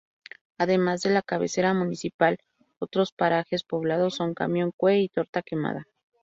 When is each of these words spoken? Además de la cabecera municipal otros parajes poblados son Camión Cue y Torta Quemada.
Además 0.57 1.03
de 1.03 1.11
la 1.11 1.21
cabecera 1.21 1.75
municipal 1.75 2.39
otros 2.79 3.11
parajes 3.11 3.63
poblados 3.63 4.15
son 4.15 4.33
Camión 4.33 4.71
Cue 4.75 4.97
y 4.97 5.09
Torta 5.09 5.43
Quemada. 5.43 5.85